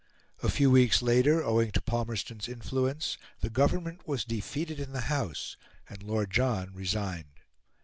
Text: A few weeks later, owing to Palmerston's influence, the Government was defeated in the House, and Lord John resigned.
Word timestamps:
A 0.41 0.49
few 0.49 0.71
weeks 0.71 1.03
later, 1.03 1.43
owing 1.43 1.69
to 1.73 1.79
Palmerston's 1.79 2.49
influence, 2.49 3.19
the 3.41 3.51
Government 3.51 4.07
was 4.07 4.25
defeated 4.25 4.79
in 4.79 4.93
the 4.93 5.01
House, 5.13 5.57
and 5.87 6.01
Lord 6.01 6.31
John 6.31 6.73
resigned. 6.73 7.39